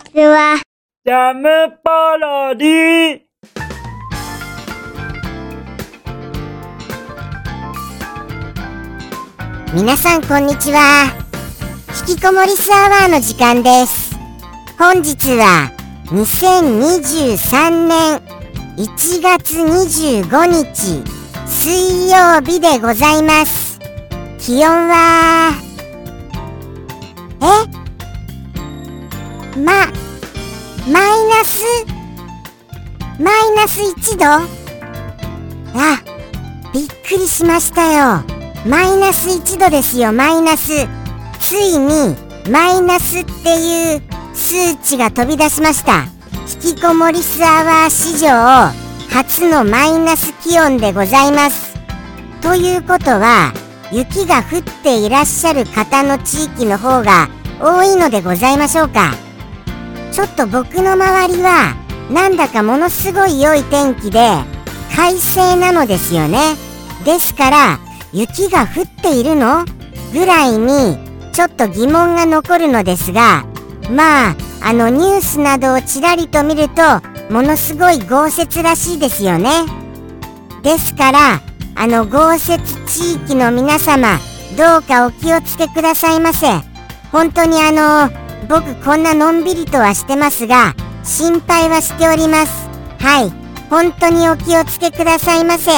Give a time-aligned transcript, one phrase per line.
[0.00, 0.60] ちは。
[1.04, 3.20] ジャムパロディ
[9.74, 11.06] 皆さんこんにちは。
[12.08, 14.16] 引きこもりスアワーの時間です。
[14.78, 15.70] 本日は
[16.06, 18.20] 2023年
[18.76, 21.04] 1月25日
[21.46, 23.78] 水曜日でございます。
[24.38, 25.52] 気温は、
[27.42, 27.79] え？
[29.64, 29.86] ま、
[30.90, 31.64] マイナス
[33.18, 34.24] マイナス1度？
[35.78, 36.02] あ、
[36.72, 38.24] びっくりしましたよ。
[38.66, 40.88] マイナス1度ですよ、マイナス。
[41.40, 42.16] ついに、
[42.50, 44.02] マイナスっていう
[44.34, 46.04] 数値が飛び出しました。
[46.64, 48.28] 引きこもりスアワー史上、
[49.14, 51.74] 初のマイナス気温でございます。
[52.40, 53.52] ということは、
[53.92, 57.28] 雪が降っていらっしゃる方の地域の方が
[57.60, 59.12] 多いのでございましょうか。
[60.20, 61.74] ちょっと僕の周りは、
[62.10, 64.18] なんだかものすごい良い天気で、
[64.94, 66.56] 快晴なのですよね。
[67.06, 67.78] ですから、
[68.12, 69.64] 雪が降っているの？
[70.12, 70.98] ぐらいに
[71.32, 73.44] ちょっと疑問が残るのですが
[73.90, 76.82] まああのニュースなどをちらりと見ると
[77.32, 79.50] ものすごい豪雪らしいですよね。
[80.62, 81.40] ですから
[81.76, 84.18] あの豪雪地域の皆様
[84.58, 86.48] どうかお気をつけくださいませ。
[87.12, 88.10] 本当にあの
[88.50, 92.68] 僕こんなのんびりとはしてますが心配はしております。
[92.98, 93.30] はい。
[93.70, 95.70] 本当にお気をつけくださいませ。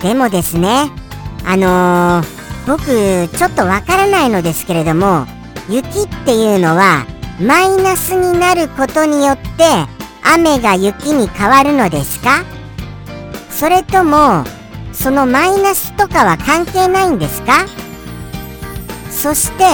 [0.00, 0.90] でもですね
[1.46, 5.24] あのー、僕ちょっとわからないのですけれども
[5.68, 7.06] 雪っていうのは
[7.40, 9.46] マイナスになることによって
[10.24, 12.44] 雨が雪に変わるのですか？
[13.50, 14.44] それとも
[14.92, 17.66] そのマイナスとかは関係ないんですか？
[19.12, 19.64] そして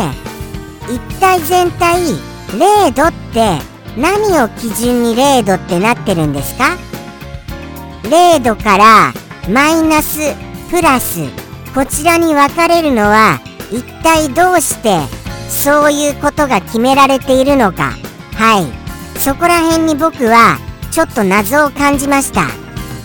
[0.89, 2.01] 一体全体
[2.48, 3.59] 0度って
[3.97, 6.77] 何を基準に0度ってなってるんですか
[8.05, 9.12] ？0度から
[9.49, 10.34] マイナス
[10.71, 11.21] プラス。
[11.75, 13.41] こちらに分かれるのは
[13.71, 15.00] 一体どうして
[15.49, 17.93] そういうことが決められているのか。
[18.34, 19.19] はい。
[19.19, 20.59] そこら辺に僕は
[20.93, 22.47] ちょっと謎を感じました。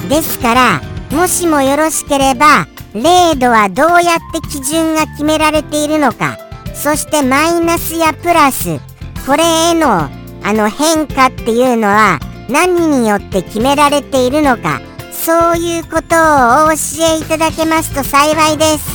[0.08, 6.38] ですからもしもよろしければ0度はどうやって基準が決められているのか。
[6.74, 8.80] そしてマイナスやプラス。
[9.26, 10.10] これへの
[10.44, 14.82] あの変化っていうのは何によって決められているのか。
[15.12, 18.90] そういうことをお教えいただけますと幸いです。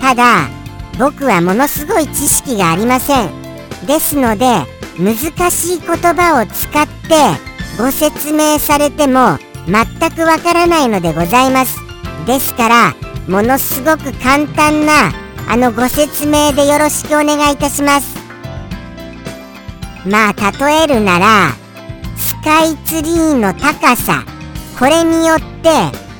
[0.00, 0.48] ただ
[0.98, 3.30] 僕はものすごい知識がありません。
[3.86, 4.46] ですので
[4.98, 7.14] 難しい言葉を使って
[7.76, 11.78] ご説明されても全くわからないのでございます。
[12.26, 12.94] ですから
[13.28, 15.12] ものすごく簡単な
[15.48, 18.24] あのご説明でよろしくお願いいたします。
[20.06, 21.52] まあ例えるなら
[22.16, 24.24] スカイツリーの高さ
[24.78, 25.38] これによっ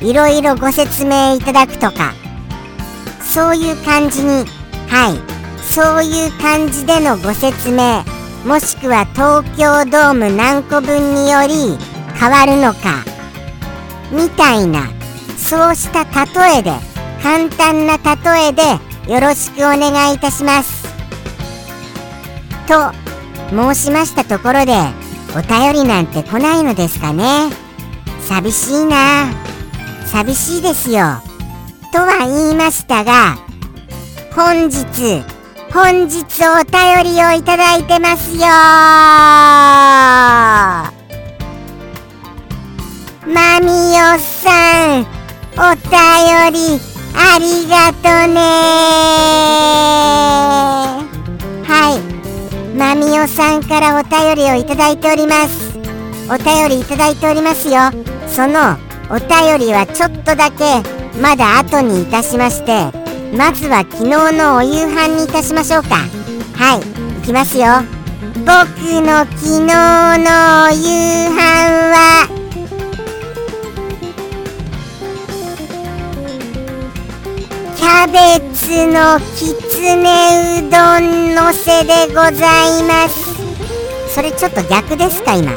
[0.00, 2.14] ていろいろご説明いただくとか
[3.20, 4.44] そういう感じに
[4.88, 8.04] はいそういう感じでのご説明
[8.46, 11.76] もしくは東京ドーム何個分により
[12.18, 13.04] 変わるのか
[14.10, 14.88] みたいな
[15.36, 16.70] そうした例えで
[17.22, 18.62] 簡単な例えで
[19.08, 20.84] よろしくお願いいたします。
[22.66, 22.92] と
[23.50, 24.72] 申しましたところで
[25.36, 27.50] お便りなんて来ないのですかね。
[28.20, 29.30] 寂しいな。
[30.06, 31.22] 寂しいですよ。
[31.94, 33.36] とは言いましたが
[34.34, 35.22] 本日
[35.72, 38.40] 本日お便りをいただいてますよ
[43.32, 45.06] マミオさん
[45.56, 46.93] お便り
[47.34, 48.02] ありがと
[48.32, 48.38] ね。
[51.64, 52.76] はい。
[52.76, 55.76] マミオさんからお便りをいただいております。
[56.30, 57.90] お便りいただいておりますよ。
[58.28, 58.78] その
[59.10, 60.80] お便りはちょっとだけ
[61.20, 62.92] まだ後にいたしまして
[63.36, 65.96] まずは昨日のお夕飯にいたしましょうか。
[66.54, 66.80] はい。
[67.18, 67.66] いきますよ。
[68.46, 68.46] 僕
[69.02, 69.66] の昨日
[70.22, 71.34] のお夕飯
[71.90, 83.34] はャベツのきつねうどんのせでございます。
[84.14, 85.52] それちょっと逆ですか今。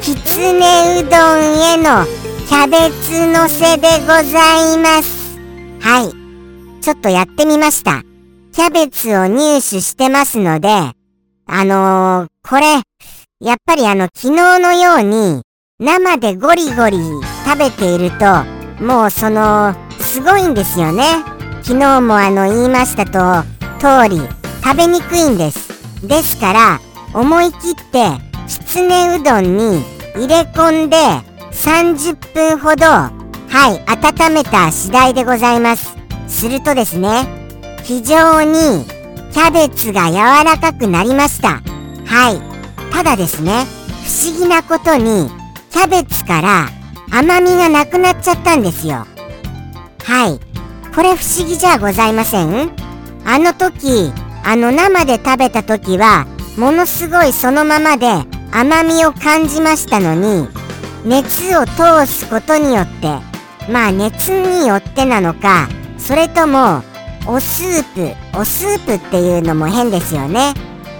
[0.00, 2.04] きつねうどんへの
[2.48, 5.38] キャベツのせでございます。
[5.80, 6.82] はい。
[6.82, 8.02] ちょっとやってみました。
[8.52, 10.94] キャベツを入手してますのであ
[11.64, 12.82] のー、これ
[13.40, 15.42] やっぱりあの昨日のように
[15.80, 16.98] 生でゴリゴリ
[17.44, 18.44] 食べていると
[18.84, 21.33] もうそのすごいんですよね。
[21.64, 23.42] 昨日もあの言いましたと
[23.80, 24.20] 通り
[24.62, 26.06] 食べにくいんです。
[26.06, 26.80] ですから
[27.14, 28.04] 思い切って
[28.46, 29.82] きつねうどんに
[30.14, 30.96] 入れ込んで
[31.52, 33.10] 30分ほどは
[33.70, 35.96] い温めた次第でございます。
[36.28, 37.24] するとですね
[37.82, 38.84] 非常に
[39.32, 41.62] キャベツが柔らかくなりました。
[42.04, 42.92] はい。
[42.92, 43.64] ただですね
[44.04, 45.30] 不思議なことに
[45.70, 46.68] キャベツから
[47.10, 49.06] 甘みがなくなっちゃったんですよ。
[50.04, 50.53] はい。
[50.94, 52.70] これ不思議じゃございません？
[53.26, 54.12] あの時
[54.44, 56.24] あの生で食べた時は
[56.56, 58.06] ものすごいそのままで
[58.52, 60.46] 甘みを感じましたのに
[61.04, 63.08] 熱を通すことによって
[63.68, 65.68] まあ熱によってなのか
[65.98, 66.82] それとも
[67.26, 70.54] おスープおスープっていうのも変ですよね。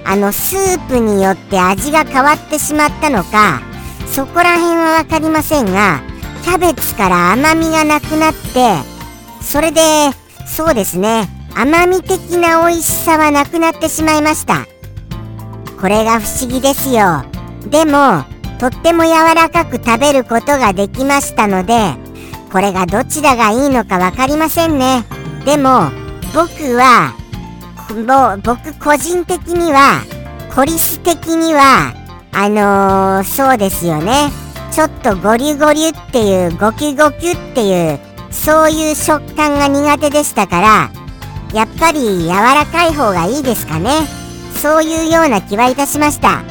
[0.05, 3.63] あのスープによって味が変わってしまったのか
[4.13, 6.03] そこら辺は分かりませんが
[6.43, 8.94] キャベツから甘みがなくなって
[9.45, 9.81] それで
[10.47, 11.29] そうですね。
[11.55, 14.67] 甘み的な美味しさはなくなってしまいました。
[15.81, 17.25] これが不思議ですよ。
[17.69, 18.25] でも
[18.59, 21.95] とっても柔らかく食べることができましたので
[22.53, 25.05] これがどちらがいいのか分かりませんね。
[25.45, 25.91] でも
[26.35, 27.15] 僕は
[27.91, 30.01] もう僕個人的には
[30.55, 31.95] コリス的には
[32.33, 34.31] あのー、そうですよね。
[34.73, 38.01] ちょっとゴリゴリっていうゴキゴキっていう
[38.35, 40.91] そういう食感が苦手でしたから
[41.55, 43.91] やっぱり柔らかい方がいいですかね。
[44.61, 46.43] そういうような気はいたしました。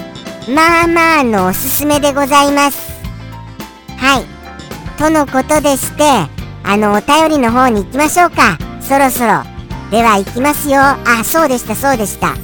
[0.50, 2.94] まあまあのおすすめでございます。
[3.97, 4.25] はい。
[4.97, 6.03] とのことでして
[6.63, 8.57] あのお便りの方に行きましょうか。
[8.79, 9.44] そろそろ。
[9.91, 10.79] では行きますよ。
[10.79, 12.36] あそうでしたそうでした。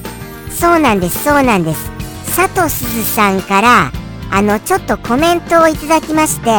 [0.51, 1.89] そうなんですそうなんです。
[2.35, 3.91] 佐藤すずさんから
[4.31, 6.51] あのちょっとコメントをいただきまして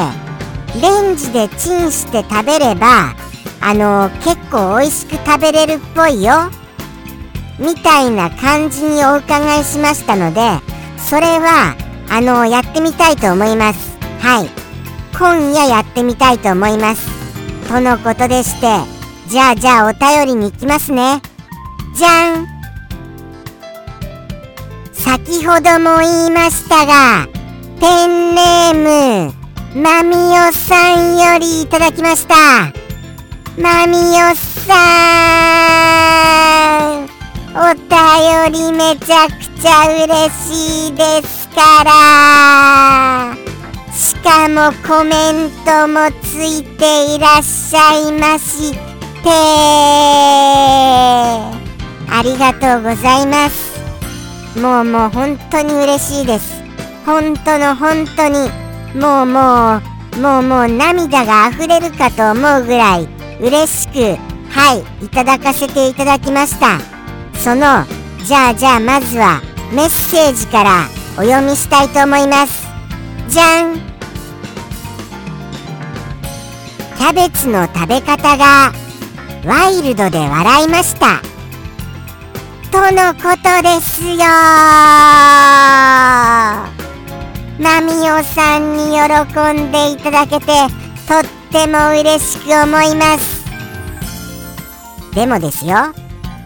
[0.80, 3.14] レンジでチンして食べれば
[3.60, 6.50] あの結構美味しく食べれるっぽいよ。
[7.58, 10.40] みたいな感じにお伺いしましたので
[10.96, 11.76] それは
[12.08, 13.98] あのやってみたいと思います。
[14.20, 14.48] はい。
[15.18, 17.06] 今夜やってみたいと思います。
[17.68, 18.66] とのことでして
[19.28, 21.20] じゃあじゃあお便りに行きますね。
[21.94, 22.46] じゃん。
[24.92, 27.26] 先ほども言いましたが
[27.80, 29.39] ペンネーム。
[29.74, 32.34] まみおさんよりいただきました。
[33.56, 34.74] まみおさ
[36.98, 37.08] ん
[37.54, 39.32] お便りめちゃく
[39.62, 43.36] ちゃ嬉しいですから。
[43.94, 49.30] しかもコメントもついていらっしゃいまして。
[52.12, 53.78] ありがとうございます。
[54.58, 56.60] もうもう本当に嬉しいです。
[57.06, 58.50] 本当の本当に。
[58.94, 59.82] もうもう
[60.18, 63.08] もうもう涙が溢れるかと思うぐらい
[63.40, 64.18] 嬉しく
[64.50, 66.80] はいいただかせていただきました。
[67.38, 67.84] その
[68.24, 69.40] じゃあじゃあまずは
[69.72, 72.66] メッセージからお読みしたいと思います。
[73.28, 73.76] じゃん。
[76.98, 78.72] キャベツの食べ方が
[79.46, 81.22] ワイルドで笑いました。
[82.70, 84.18] とのことですよ
[87.60, 90.46] ナミオさんに喜んでいただけて
[91.06, 93.44] とっても嬉しく思います。
[95.14, 95.92] でもですよ。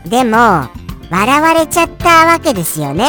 [0.07, 0.69] でも
[1.11, 3.07] 笑われちゃったわけですよね。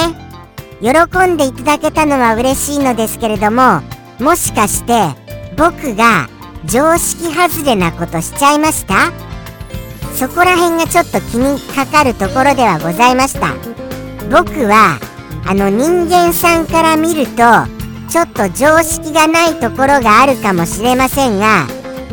[0.81, 0.89] 喜
[1.27, 3.81] んでいただけたのは嬉しいのですけれども
[4.19, 5.09] もしかして
[5.57, 6.29] 僕が
[6.65, 9.11] 常識外れなことしちゃいました？
[10.13, 13.55] そこら辺がちょっと気にかかるところではございました。
[14.29, 14.99] 僕は
[15.47, 17.41] あの人間さんから見ると
[18.09, 21.67] ちょっと常識がないところがあるかもしれませんが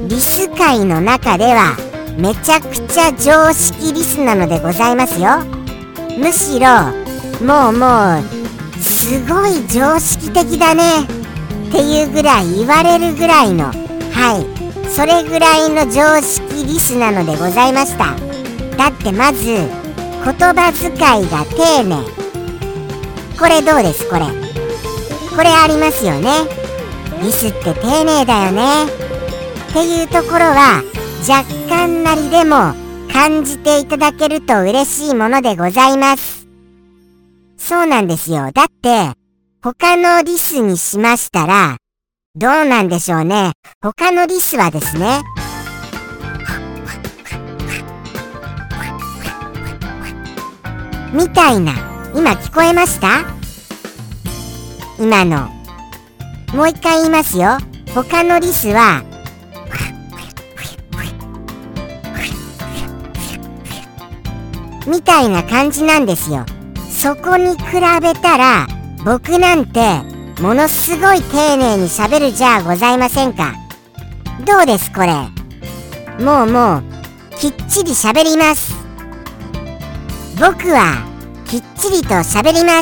[0.08, 1.76] リス界の中では
[2.18, 5.38] めちゃくちゃ常識リスなのでございますよ。
[6.18, 6.68] むしろ
[7.46, 8.22] もうもう
[8.80, 11.04] すごい常識的だね。
[11.68, 14.90] っていうぐらい言われるぐらいのはい。
[14.90, 18.14] それぐらいの常識リスなのでございました。
[18.76, 19.66] だってまず言
[20.25, 21.96] 葉遣いが丁寧。
[23.38, 24.51] これどうですこれ？
[25.36, 26.30] これありますよね。
[27.22, 28.84] リスって丁寧だよね。
[28.84, 30.82] っていうところは
[31.28, 32.74] 若干なりでも
[33.12, 36.46] 感じていただけると嬉しいものでございます。
[37.56, 38.50] そうなんですよ。
[38.52, 39.12] だって
[39.62, 41.76] 他のリスにしましたら
[42.34, 43.52] どうなんでしょうね。
[43.80, 45.22] 他のリスはですね
[51.12, 51.72] みたいな。
[52.14, 53.41] 今聞こえました？
[55.02, 55.49] 今の。
[56.54, 57.59] もう一回言いますよ。
[57.92, 59.02] 他のリスは
[64.87, 66.47] みたいな感じなんですよ。
[66.88, 68.68] そこに比べたら
[69.04, 69.80] 僕なんて
[70.40, 73.54] ものすごい丁寧に喋るじゃございませんか。
[74.47, 75.09] どうですこれ。
[76.25, 76.82] もうもう
[77.40, 78.73] きっちり喋ります。
[80.38, 81.04] 僕は
[81.44, 82.81] きっちりと喋りま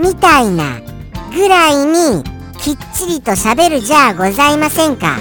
[0.00, 0.80] みたいな
[1.34, 2.24] ぐらいに
[2.58, 5.18] きっちりと喋るじゃあございませんか。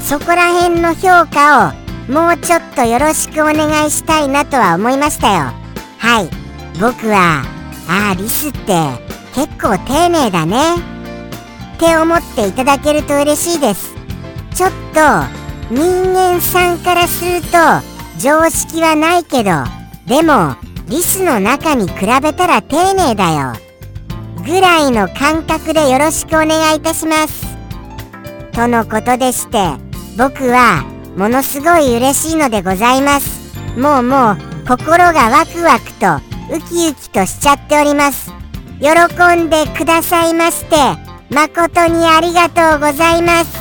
[0.00, 1.72] そこら辺の評価
[2.08, 5.52] をもうちょっとよろしくお願いしたいなとは思いましたよ。
[5.98, 6.30] はい。
[6.80, 7.42] 僕は
[7.88, 8.58] ああリスって
[9.34, 10.76] 結構丁寧だね。
[11.74, 13.92] って思っていただけると嬉しいです。
[14.54, 15.00] ちょっと
[15.68, 17.58] 人間さんからすると
[18.20, 19.50] 常識はないけど
[20.06, 20.54] でも
[20.88, 23.65] リスの中に比べたら丁寧だよ。
[24.46, 27.44] ぐらいの感覚でよろしくお願いいたします。
[28.52, 29.58] とのことでして
[30.16, 30.84] 僕は
[31.16, 33.58] ものすごい嬉しいのでございます。
[33.76, 34.36] もうもう
[34.68, 36.16] 心がワクワクと
[36.54, 38.32] ウキウキとしちゃっております。
[38.80, 38.90] 喜
[39.36, 40.76] んでくださいまして
[41.28, 43.58] 誠にありがとうございます。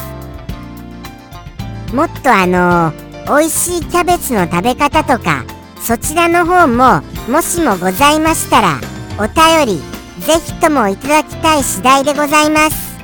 [1.95, 2.93] もっとあの
[3.25, 5.45] 美味しいキャベツの食べ方とか
[5.81, 8.79] そちらの方ももしもございましたら
[9.17, 12.95] お便りぜひともいただきたい次第でございます。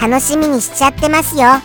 [0.00, 1.42] 楽しみにしちゃってますよ。
[1.42, 1.62] は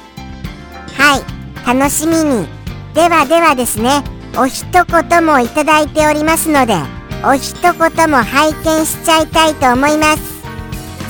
[1.65, 1.67] い。
[1.67, 2.47] 楽しみに。
[2.93, 4.03] ではではですね。
[4.38, 6.75] お一言もいただいておりますので
[7.24, 7.71] お一言
[8.12, 10.21] も拝見しちゃいたいと思います。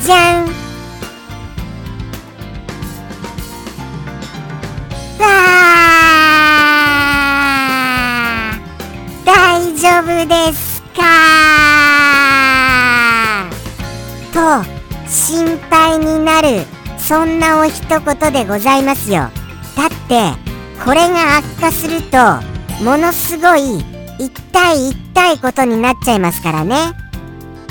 [0.04, 0.44] じゃん。
[0.44, 9.24] わー。
[9.24, 10.65] 大丈夫です。
[15.26, 16.60] 心配になる。
[16.98, 19.22] そんなお一言でございますよ。
[19.76, 20.32] だって
[20.84, 22.16] これが悪化すると
[22.84, 23.84] ものすごい
[24.20, 26.92] 一対一対ことになっちゃいますからね。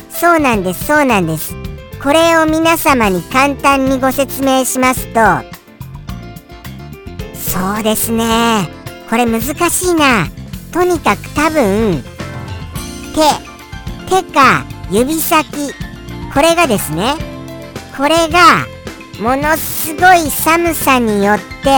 [0.10, 1.56] そうなんですそうなんです。
[2.04, 5.22] これを皆様に簡単にご説明しますと
[7.34, 8.68] そうですね。
[9.10, 10.28] これ難しいな。
[10.74, 12.04] とにかく多分
[14.10, 15.74] 手手か指先。
[16.34, 17.35] これがですね
[17.98, 18.66] これが
[19.22, 21.70] ものすごい寒さによって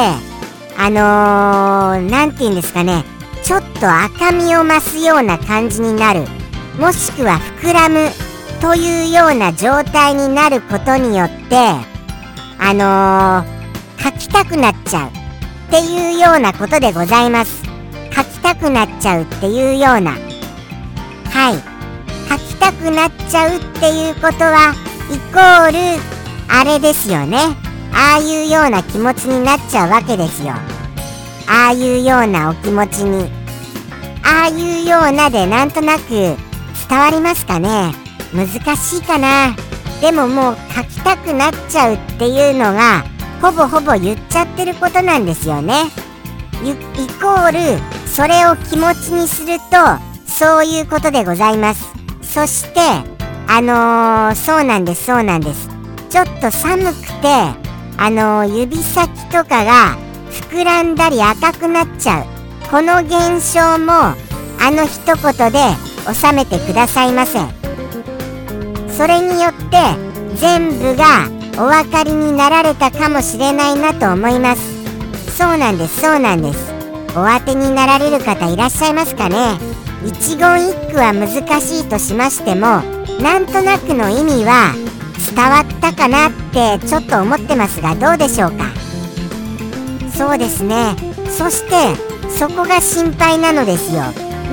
[0.80, 3.04] あの何、て言うんですかね。
[3.44, 6.22] ちょっと赤みを増すような感じになる。
[6.80, 8.10] もしくは膨らむ
[8.62, 11.56] というような状態になることによって
[12.60, 15.10] あのー、書きたくなっちゃう。
[15.10, 17.64] っていうようなことでございます。
[18.12, 20.12] 書きたくなっちゃうっていうような。
[20.12, 21.78] はい。
[22.30, 24.74] 書きたくなっちゃうっていうことは
[25.10, 26.02] イコール
[26.50, 27.38] あれですよね。
[27.94, 30.54] ああいうような気持ちになっちゃうわけですよ。
[31.48, 33.32] ああいうようなお気持ちに。
[34.24, 36.38] ああいうようなでなんとなく伝
[36.90, 37.94] わりますかね。
[38.34, 39.56] 難しいかな。
[40.02, 43.04] でももう書きたくなっちゃうっていうのが
[43.42, 45.86] ほぼほぼ言っちゃってることなんですよね。
[46.64, 46.74] イ
[47.22, 49.64] コールそれを気持ちにすると
[50.26, 51.86] そういうことでございます。
[52.22, 53.17] そして
[53.48, 55.70] あのー、そうなんですそうなんです。
[56.10, 57.28] ちょっと寒くて
[57.98, 59.98] あのー、指先とかが
[60.30, 62.26] 膨らんだり赤くなっちゃう。
[62.70, 65.60] この現象もあの一言で
[66.14, 67.40] 収めてくださいませ
[68.90, 69.78] それによって
[70.36, 75.38] 全部がお分かりになられたかもしれないなと思います。
[75.38, 76.74] そうなんですそうなんです。
[77.16, 79.58] お当てになられる方いらっしゃいますかね。
[80.06, 81.30] 一言一句は難
[81.62, 84.74] しいとしましてもなんとなくの意味は
[85.36, 88.66] 伝わったかなってちょっと思ってますがどうでしょうか？
[90.12, 90.96] そうですね。
[91.30, 91.96] そして
[92.30, 94.02] そこが心配なのですよ。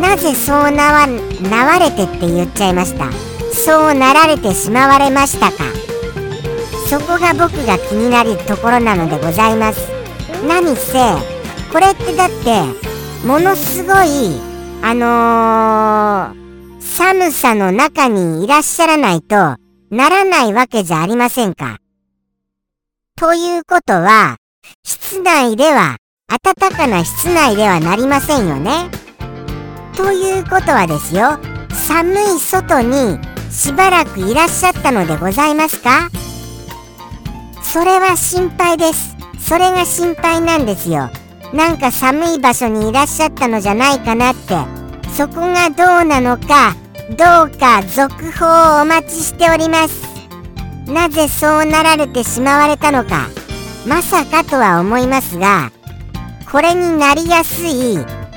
[0.01, 3.11] なぜそうなわなわれてって言っちゃいました？
[3.53, 5.65] そうなられてしまわれましたか？
[6.89, 9.89] そこが僕が気になるところなのでございます。
[10.47, 10.99] 何せ
[11.73, 14.39] これってだってものすごい
[14.83, 16.44] あのー、
[16.97, 19.35] 寒さの中にいらっしゃらないと
[19.91, 21.79] ならないわけじゃありませんか。
[23.17, 24.37] ということは
[24.85, 25.97] 室内では
[26.29, 28.91] 暖かな室内ではなりませんよね。
[29.97, 31.41] ということはですよ
[31.73, 33.19] 寒い外に
[33.51, 36.11] しばらくいらっしゃったのでございますか。
[37.61, 39.17] それは心配です。
[39.41, 41.11] それが心配なんですよ。
[41.53, 44.55] なんか寒い場所にいらっしゃったのじゃないかなって。
[45.17, 46.77] そこがどうなのか
[47.11, 50.03] どうか続報をお待ちしております。
[50.87, 53.29] なぜそうなられてしまわれたのか
[53.87, 55.73] まさかとは思いますが
[56.51, 57.97] これになりやすい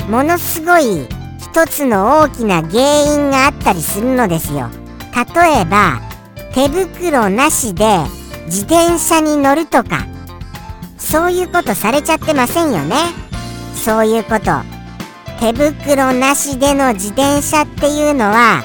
[0.09, 1.07] ものすごい
[1.39, 4.69] 一つの大きな原因があったりするのですよ。
[5.35, 6.01] 例えば
[6.53, 7.85] 手袋なしで
[8.45, 10.05] 自転車に乗るとか。
[10.97, 12.95] そういうことされちゃってませんよね。
[13.75, 14.76] そういうこと。
[15.39, 18.63] 手袋なしでの自転車っていうのは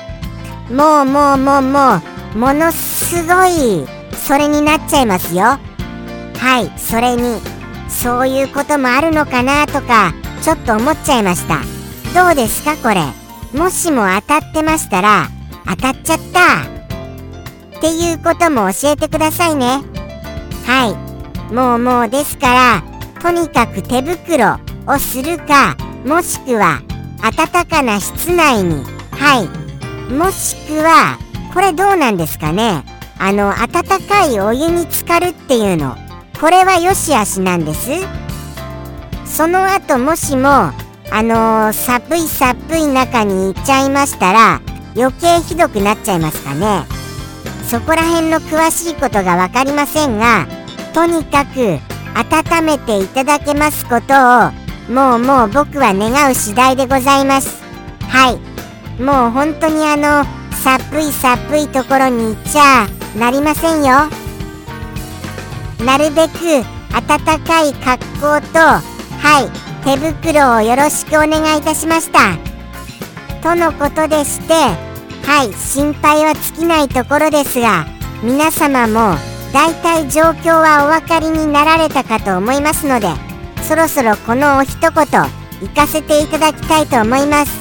[0.70, 2.00] もうもうもうも
[2.34, 5.58] うものすごいそれになっちゃいますよ。
[6.38, 7.40] はいそれに
[7.88, 11.60] そういうこともあるのかなとかちょっと思っちゃいました。
[12.14, 13.02] どうですかこれ？
[13.58, 15.28] もしも当たってましたら
[15.66, 16.62] 当たっちゃった。
[17.78, 19.82] っていうことも教えてくださいね。
[20.64, 22.82] はいもうもうですから
[23.20, 26.82] とにかく手袋をするかもしくは
[27.22, 28.84] 暖かな室内に。
[29.12, 30.12] はい。
[30.12, 31.18] もしくは
[31.54, 32.84] これどうなんですかね？
[33.18, 35.96] あの温かいお湯に浸かるっていうの。
[36.40, 37.90] これはよしあしなんです。
[39.24, 40.72] その後もしもあ
[41.22, 44.60] のー、寒い寒い中に行っちゃいましたら
[44.96, 46.84] 余計ひどくなっちゃいますかね？
[47.68, 50.46] そこら辺の詳しいことが分かりませんが
[50.92, 51.78] とにかく
[52.14, 54.14] 温めていただけますこと
[54.48, 57.62] をもうもう僕は願う次第でございます。
[58.08, 58.52] はい。
[59.02, 60.24] もう本当にあの
[60.62, 62.86] 寒い寒いところに行っちゃ
[63.18, 64.08] なりませんよ。
[65.84, 68.80] なるべく暖かい格好とは
[69.40, 72.36] い手袋をよろしくお願いいたしました。
[73.42, 74.54] とのことでして
[75.26, 77.86] はい心配は尽きないところですが
[78.22, 79.16] 皆様も
[79.52, 83.08] 大体状況はお分かりになられたかと思いますので
[83.62, 85.04] そろそろこのお一言行
[85.74, 87.52] かせていただきたいと思います。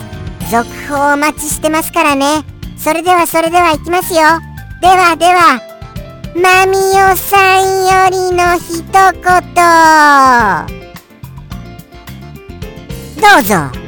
[0.51, 2.43] 続報お待ちしてますからね。
[2.77, 4.21] それではそれでは行きますよ。
[4.81, 5.61] ではでは
[6.35, 9.21] マミオさんよりの一言。
[13.21, 13.80] どうぞ。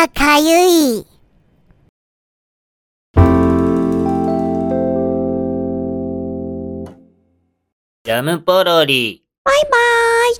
[0.00, 0.46] がかゆ
[1.02, 1.06] い。
[8.02, 9.22] ジャムポロリ。
[9.44, 10.36] バイバーイ。